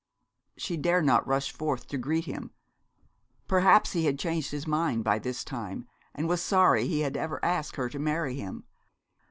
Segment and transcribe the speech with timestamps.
[0.57, 2.49] She dare not rush forth to greet him.
[3.47, 7.39] Perhaps he had changed his mind by this time, and was sorry he had ever
[7.45, 8.63] asked her to marry him.